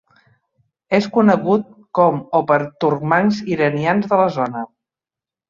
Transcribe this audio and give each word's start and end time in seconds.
És 0.99 1.07
conegut 1.17 1.67
com 1.99 2.17
o 2.39 2.41
per 2.53 2.59
turcmans 2.85 3.43
iranians 3.59 4.11
de 4.15 4.21
la 4.23 4.27
zona. 4.41 4.67